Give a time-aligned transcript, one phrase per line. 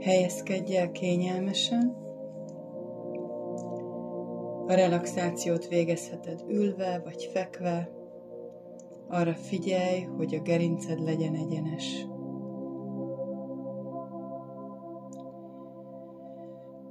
[0.00, 1.96] Helyezkedj el kényelmesen.
[4.66, 7.90] A relaxációt végezheted ülve vagy fekve.
[9.08, 12.06] Arra figyelj, hogy a gerinced legyen egyenes.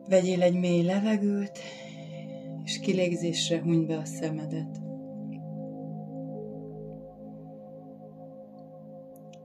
[0.10, 1.60] Vegyél egy mély levegőt,
[2.64, 4.82] és kilégzésre huny be a szemedet.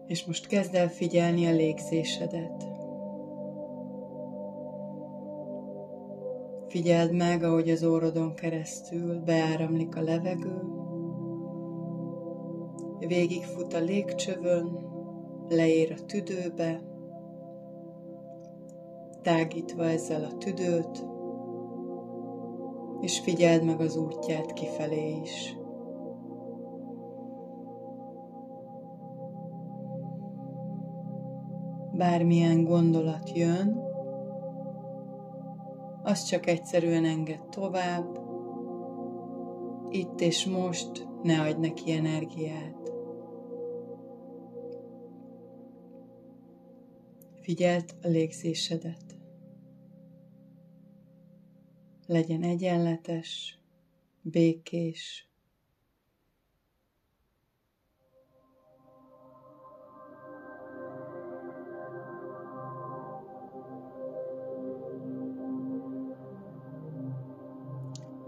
[0.07, 2.72] És most kezd el figyelni a légzésedet.
[6.73, 10.63] Figyeld meg, ahogy az órodon keresztül beáramlik a levegő,
[12.99, 14.87] végigfut a légcsövön,
[15.49, 16.83] leér a tüdőbe,
[19.23, 21.07] tágítva ezzel a tüdőt,
[23.01, 25.57] és figyeld meg az útját kifelé is.
[31.93, 33.92] Bármilyen gondolat jön,
[36.03, 38.19] az csak egyszerűen enged tovább,
[39.91, 42.91] itt és most ne adj neki energiát.
[47.41, 49.17] Figyeld a légzésedet.
[52.07, 53.59] Legyen egyenletes,
[54.23, 55.32] békés,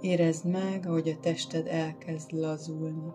[0.05, 3.12] Érezd meg, ahogy a tested elkezd lazulni.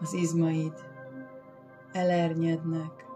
[0.00, 0.72] Az izmaid
[1.92, 3.06] elernyednek,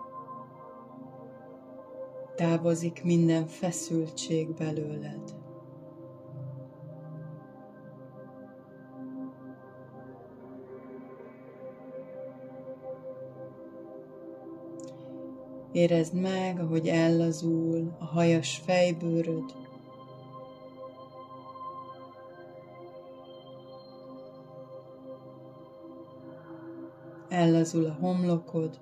[2.34, 5.34] távozik minden feszültség belőled.
[15.72, 19.65] Érezd meg, ahogy ellazul a hajas fejbőröd,
[27.46, 28.80] ellazul a homlokod,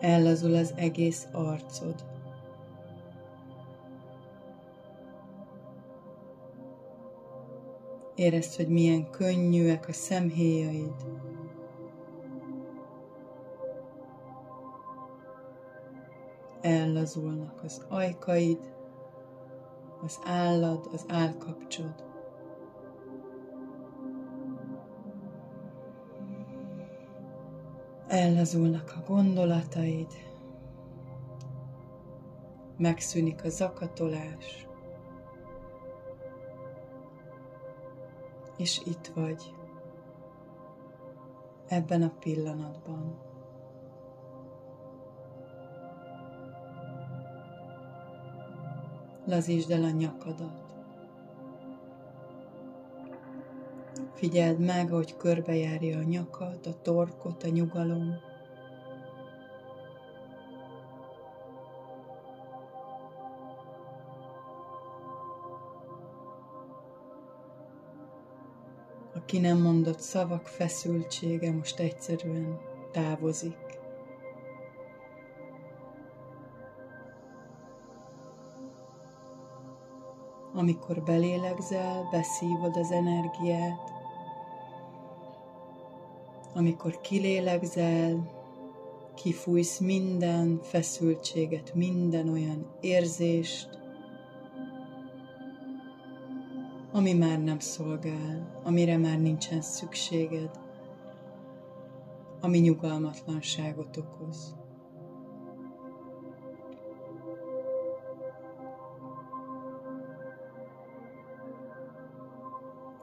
[0.00, 2.04] ellazul az egész arcod.
[8.14, 10.94] Érezd, hogy milyen könnyűek a szemhéjaid.
[16.60, 18.74] Ellazulnak az ajkaid,
[20.04, 22.07] az állad, az állkapcsod.
[28.08, 30.12] Ellazulnak a gondolataid,
[32.76, 34.66] megszűnik a zakatolás,
[38.56, 39.54] és itt vagy,
[41.66, 43.18] ebben a pillanatban.
[49.24, 50.67] Lazítsd el a nyakadat.
[54.14, 58.14] Figyeld meg, hogy körbejárja a nyakad, a torkot, a nyugalom.
[69.14, 72.58] A ki nem mondott szavak feszültsége most egyszerűen
[72.92, 73.67] távozik.
[80.58, 83.92] Amikor belélegzel, beszívod az energiát,
[86.54, 88.30] amikor kilélegzel,
[89.14, 93.68] kifújsz minden feszültséget, minden olyan érzést,
[96.92, 100.50] ami már nem szolgál, amire már nincsen szükséged,
[102.40, 104.57] ami nyugalmatlanságot okoz.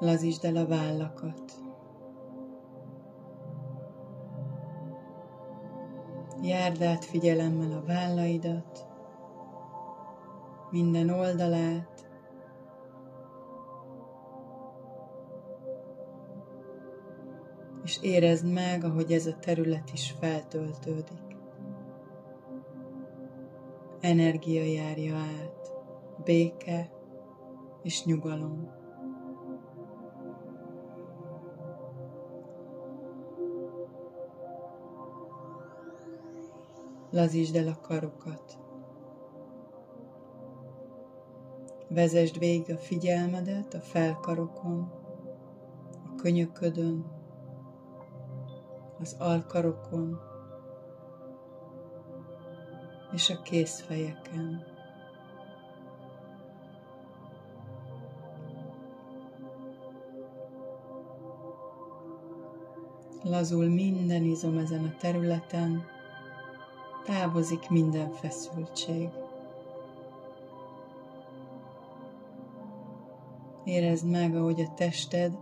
[0.06, 1.52] Lazítsd el a vállakat.
[6.42, 8.88] Járd át figyelemmel a vállaidat,
[10.72, 12.07] minden oldalát,
[17.84, 21.38] és érezd meg, ahogy ez a terület is feltöltődik.
[24.00, 25.74] Energia járja át,
[26.24, 26.92] béke
[27.81, 28.84] és nyugalom.
[37.15, 38.57] Lazítsd el a karokat.
[41.88, 44.91] Vezesd végig a figyelmedet a felkarokon,
[45.91, 47.06] a könyöködön,
[49.00, 50.19] az alkarokon
[53.12, 54.63] és a kézfejeken.
[63.23, 65.94] Lazul minden izom ezen a területen,
[67.06, 69.10] távozik minden feszültség.
[73.63, 75.38] Érezd meg, ahogy a tested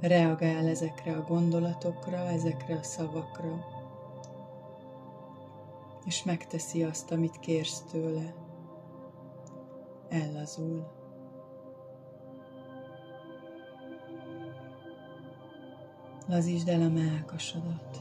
[0.00, 3.64] reagál ezekre a gondolatokra, ezekre a szavakra,
[6.04, 8.34] és megteszi azt, amit kérsz tőle.
[10.08, 10.96] Ellazul.
[16.26, 17.97] Lazítsd el a melkasodat.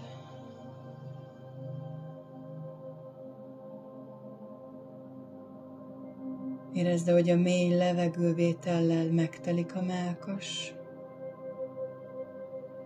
[6.77, 10.73] Érezd, hogy a mély levegővétellel megtelik a melkas,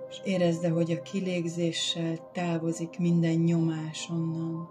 [0.10, 4.70] és érezd, hogy a kilégzéssel távozik minden nyomás onnan,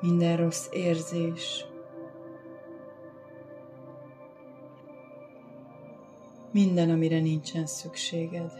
[0.00, 1.64] minden rossz érzés,
[6.52, 8.52] minden, amire nincsen szükséged.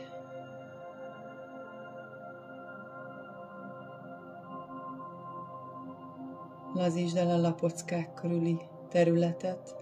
[6.74, 9.76] Lazítsd el a lapockák körüli területet,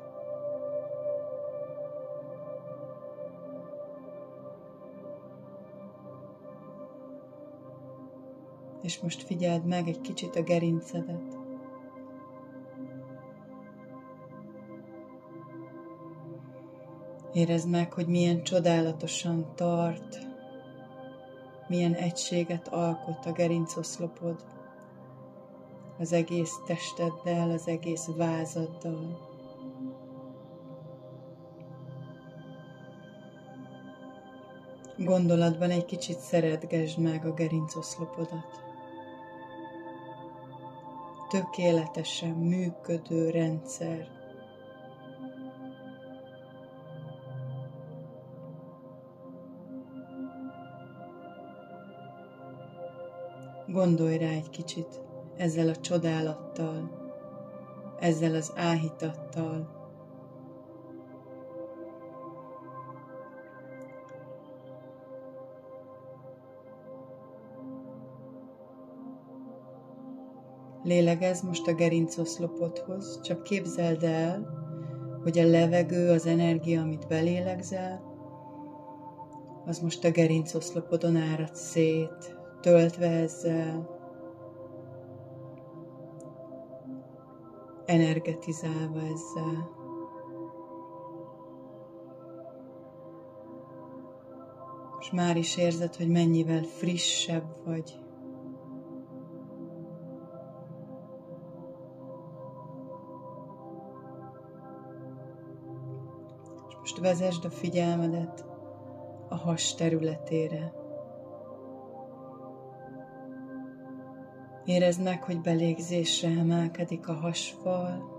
[8.82, 11.38] és most figyeld meg egy kicsit a gerincedet.
[17.32, 20.18] Érezd meg, hogy milyen csodálatosan tart,
[21.68, 24.44] milyen egységet alkot a gerincoszlopod
[26.02, 29.30] az egész testeddel, az egész vázaddal.
[34.96, 38.60] Gondolatban egy kicsit szeretgesd meg a gerincoszlopodat.
[41.30, 44.20] Tökéletesen működő rendszer,
[53.66, 55.00] Gondolj rá egy kicsit
[55.36, 57.00] ezzel a csodálattal,
[57.98, 59.80] ezzel az áhítattal,
[70.84, 74.60] Lélegez most a gerincoszlopodhoz, csak képzeld el,
[75.22, 78.02] hogy a levegő, az energia, amit belélegzel,
[79.66, 84.00] az most a gerincoszlopodon árad szét, töltve ezzel,
[87.84, 89.70] energetizálva ezzel.
[95.00, 98.00] És már is érzed, hogy mennyivel frissebb vagy.
[106.68, 108.44] És most vezesd a figyelmedet
[109.28, 110.81] a has területére.
[114.64, 118.10] Érezd meg, hogy belégzésre emelkedik a hasfal,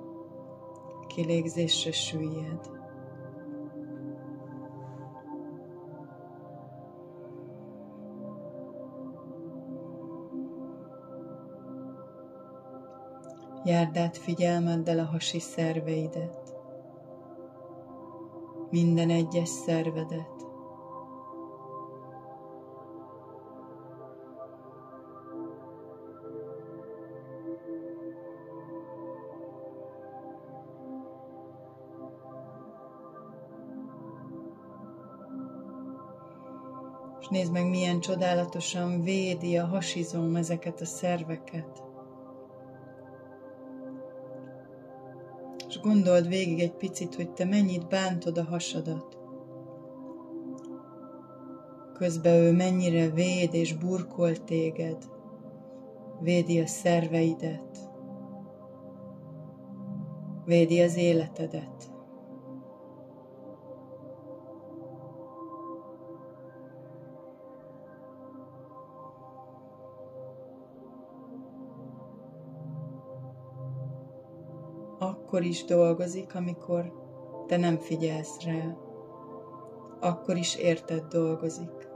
[1.07, 2.69] kilégzésre süllyed.
[13.65, 16.55] Járd át figyelmeddel a hasi szerveidet,
[18.69, 20.32] minden egyes szervedet,
[37.33, 41.83] nézd meg, milyen csodálatosan védi a hasizom ezeket a szerveket.
[45.67, 49.17] És gondold végig egy picit, hogy te mennyit bántod a hasadat.
[51.93, 54.97] Közben ő mennyire véd és burkol téged.
[56.19, 57.77] Védi a szerveidet.
[60.45, 61.92] Védi az életedet.
[75.33, 76.91] Akkor is dolgozik, amikor
[77.47, 78.77] te nem figyelsz rá.
[79.99, 81.89] Akkor is érted dolgozik.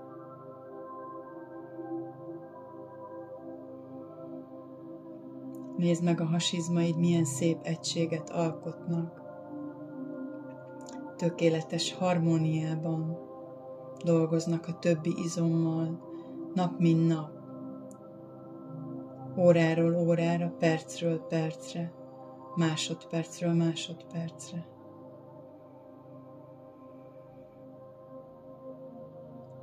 [5.75, 9.21] Nézd meg a hasizmaid, milyen szép egységet alkotnak.
[11.15, 13.17] Tökéletes harmóniában
[14.03, 15.99] dolgoznak a többi izommal,
[16.53, 17.31] nap mint nap,
[19.37, 21.96] óráról órára, percről percre,
[22.57, 24.67] másodpercről másodpercre.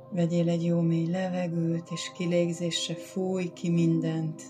[0.09, 4.41] Vegyél egy jó mély levegőt, és kilégzésre fúj ki mindent,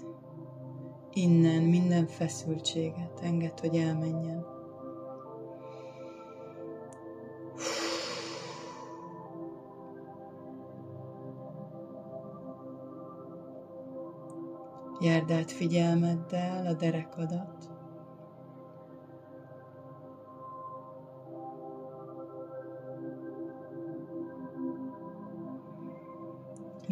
[1.13, 4.45] innen, minden feszültséget, enged, hogy elmenjen.
[14.99, 17.74] Járd át figyelmeddel a derekadat.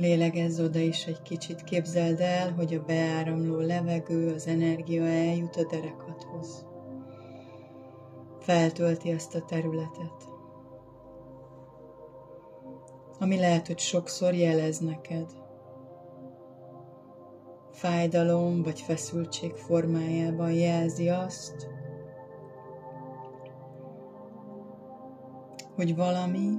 [0.03, 5.65] Lélegezz oda is egy kicsit, képzeld el, hogy a beáramló levegő, az energia eljut a
[5.65, 6.65] derekadhoz.
[8.39, 10.29] Feltölti azt a területet.
[13.19, 15.27] Ami lehet, hogy sokszor jelez neked
[17.71, 21.67] fájdalom vagy feszültség formájában jelzi azt,
[25.75, 26.49] hogy valami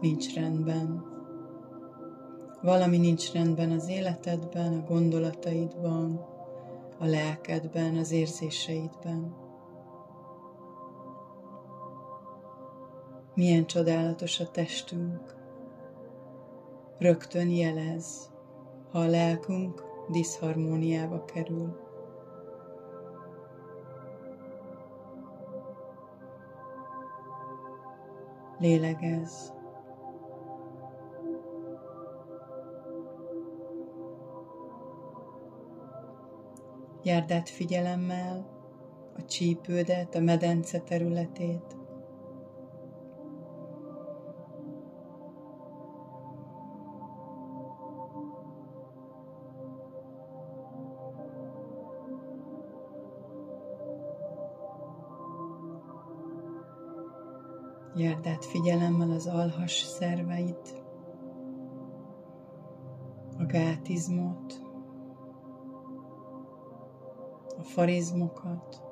[0.00, 1.15] nincs rendben.
[2.62, 6.26] Valami nincs rendben az életedben, a gondolataidban,
[6.98, 9.34] a lelkedben, az érzéseidben.
[13.34, 15.34] Milyen csodálatos a testünk.
[16.98, 18.30] Rögtön jelez,
[18.90, 21.84] ha a lelkünk diszharmóniába kerül.
[28.58, 29.52] Lélegez.
[37.06, 38.46] Járd át figyelemmel
[39.16, 41.76] a csípődet, a medence területét,
[57.96, 60.82] Járd át figyelemmel az alhas szerveit,
[63.38, 64.65] a gátizmot,
[67.66, 68.82] farizmokat.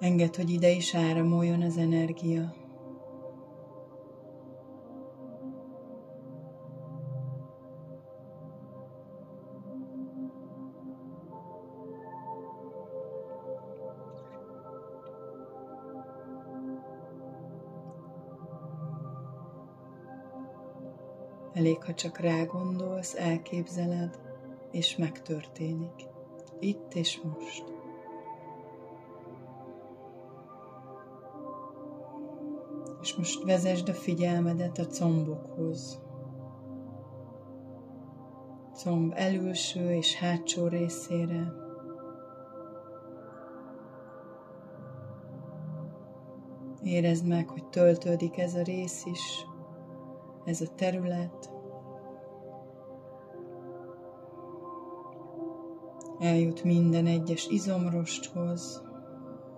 [0.00, 2.54] Engedd, hogy ide is áramoljon az energia.
[21.52, 24.29] Elég, ha csak rágondolsz, elképzeled,
[24.70, 26.08] és megtörténik.
[26.58, 27.64] Itt és most.
[33.00, 36.00] És most vezesd a figyelmedet a combokhoz.
[38.82, 41.52] Comb elülső és hátsó részére.
[46.82, 49.46] Érezd meg, hogy töltődik ez a rész is,
[50.44, 51.49] ez a terület.
[56.20, 58.82] Eljut minden egyes izomrosthoz,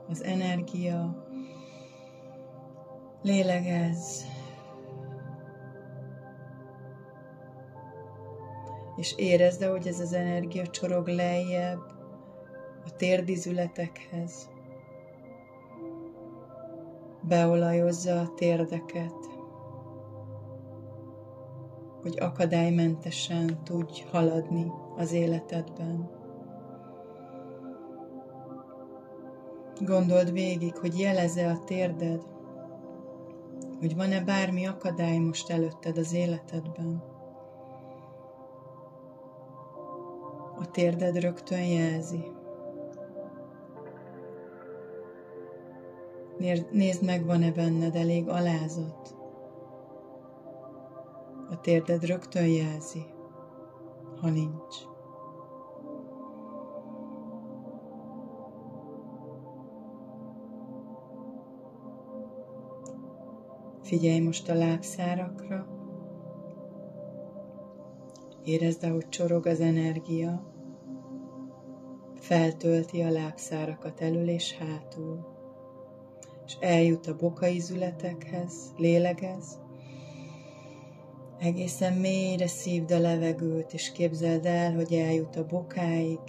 [0.09, 1.27] az energia,
[3.23, 4.25] lélegez,
[8.97, 11.81] és érezd, hogy ez az energia csorog lejjebb
[12.85, 14.51] a térdizületekhez,
[17.23, 19.15] beolajozza a térdeket,
[22.03, 26.22] hogy akadálymentesen tudj haladni az életedben.
[29.81, 32.23] Gondold végig, hogy jeleze a térded,
[33.79, 37.03] hogy van-e bármi akadály most előtted az életedben.
[40.59, 42.25] A térded rögtön jelzi.
[46.71, 49.15] Nézd meg, van-e benned elég alázat,
[51.51, 53.05] a térded rögtön jelzi,
[54.21, 54.92] ha nincs.
[63.93, 65.67] Figyelj most a lábszárakra,
[68.45, 70.53] érezd, ahogy csorog az energia,
[72.15, 75.27] feltölti a lábszárakat elől és hátul,
[76.47, 79.61] és eljut a bokaizületekhez, lélegez,
[81.39, 86.21] Egészen mélyre szívd a levegőt, és képzeld el, hogy eljut a bokáig,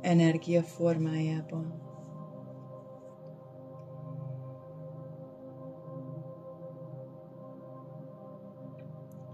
[0.00, 1.85] energia formájában.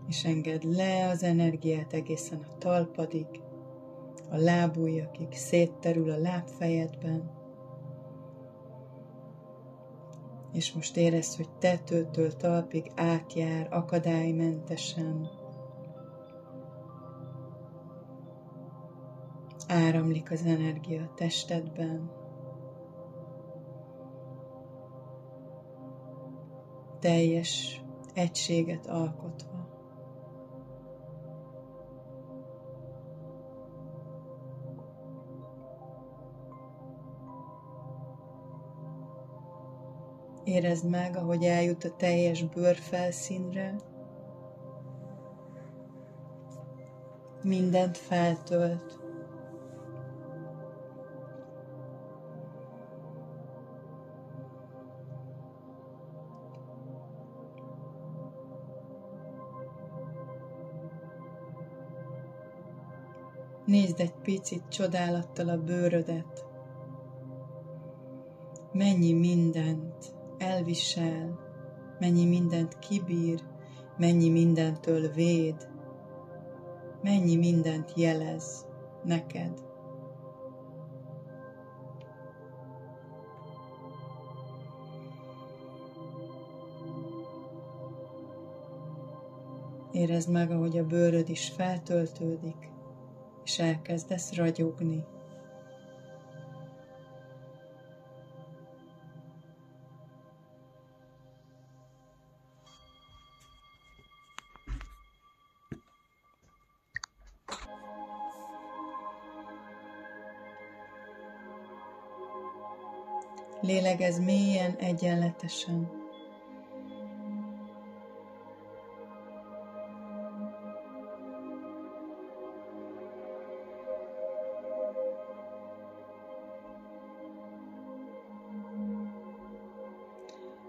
[0.08, 3.26] És engedd le az energiát egészen a talpadig,
[4.30, 7.30] a lábujjakig, szétterül a lábfejedben,
[10.52, 15.28] és most érezd, hogy tetőtől talpig átjár akadálymentesen,
[19.68, 22.10] áramlik az energia a testedben,
[26.98, 27.82] teljes
[28.14, 29.61] egységet alkotva.
[40.44, 43.74] Érezd meg, ahogy eljut a teljes bőrfelszínre,
[47.42, 49.00] mindent feltölt.
[63.64, 66.44] Nézd egy picit csodálattal a bőrödet.
[68.72, 69.91] Mennyi mindent
[70.42, 71.38] elvisel,
[71.98, 73.40] mennyi mindent kibír,
[73.96, 75.68] mennyi mindentől véd,
[77.02, 78.66] mennyi mindent jelez
[79.04, 79.70] neked.
[89.92, 92.70] Érezd meg, ahogy a bőröd is feltöltődik,
[93.44, 95.04] és elkezdesz ragyogni.
[113.72, 115.90] Lélegez mélyen, egyenletesen.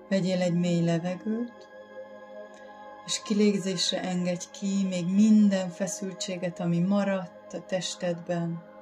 [0.10, 1.52] Vegyél egy mély levegőt,
[3.06, 8.73] és kilégzésre engedj ki még minden feszültséget, ami maradt a testedben.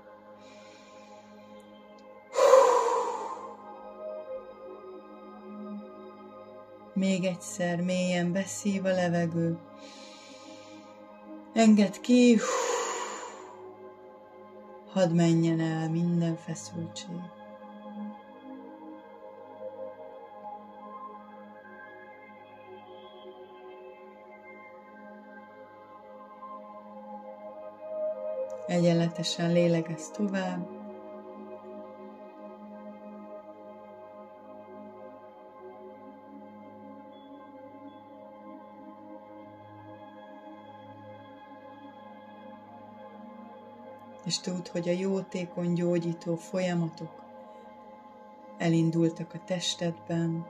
[7.01, 9.57] Még egyszer mélyen beszív a levegő.
[11.53, 12.37] Engedd ki.
[14.91, 17.15] Hadd menjen el minden feszültség.
[28.67, 30.80] Egyenletesen lélegez tovább.
[44.31, 47.23] És tudd, hogy a jótékony gyógyító folyamatok
[48.57, 50.45] elindultak a testedben,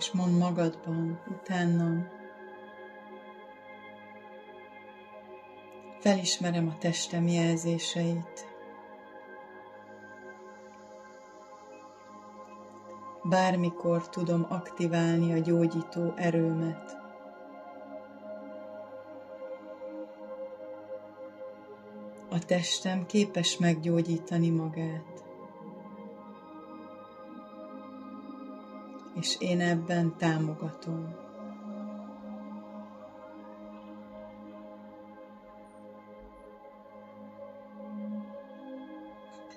[0.00, 2.06] és mondd magadban, utána
[5.98, 8.48] felismerem a testem jelzéseit.
[13.22, 16.96] Bármikor tudom aktiválni a gyógyító erőmet.
[22.30, 25.19] A testem képes meggyógyítani magát.
[29.20, 31.14] És én ebben támogatom.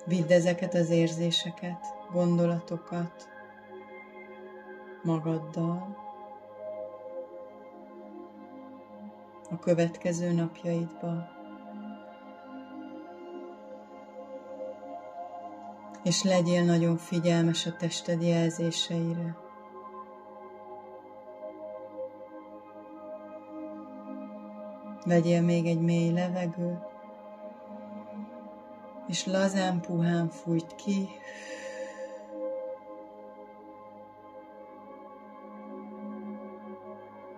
[0.06, 3.30] Vidd ezeket az érzéseket, gondolatokat
[5.04, 5.98] magaddal
[9.50, 11.28] a következő napjaidba.
[16.04, 19.43] És legyél nagyon figyelmes a tested jelzéseire.
[25.06, 26.86] Vegyél még egy mély levegőt,
[29.08, 31.10] és lazán puhán fújt ki.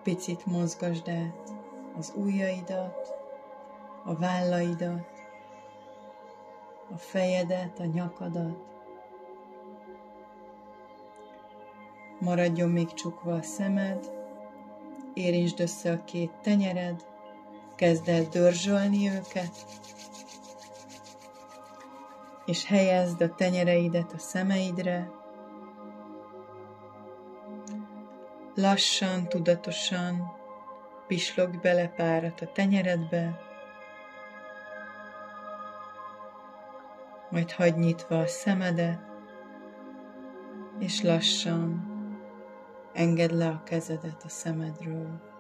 [0.04, 1.54] Picit mozgasd át
[1.98, 3.14] az ujjaidat,
[4.04, 5.10] a vállaidat,
[6.94, 8.74] a fejedet, a nyakadat,
[12.20, 14.12] Maradjon még csukva a szemed,
[15.14, 17.06] érintsd össze a két tenyered,
[17.76, 19.52] kezd el dörzsölni őket,
[22.46, 25.10] és helyezd a tenyereidet a szemeidre,
[28.56, 30.34] lassan, tudatosan
[31.08, 33.40] pislogj bele párat a tenyeredbe,
[37.30, 39.00] majd hagyd nyitva a szemedet,
[40.80, 41.94] és lassan
[42.94, 45.35] engedd le a kezedet a szemedről.